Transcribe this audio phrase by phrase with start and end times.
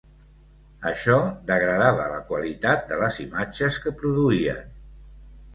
[0.91, 1.17] Això
[1.51, 4.77] degradava la qualitat de les imatges que produïen.